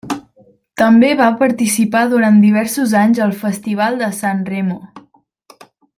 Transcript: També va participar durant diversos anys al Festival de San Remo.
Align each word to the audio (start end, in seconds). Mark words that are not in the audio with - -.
També 0.81 1.09
va 1.19 1.27
participar 1.41 2.01
durant 2.13 2.41
diversos 2.45 2.97
anys 3.03 3.21
al 3.27 3.37
Festival 3.43 4.03
de 4.03 4.11
San 4.23 4.43
Remo. 4.53 4.83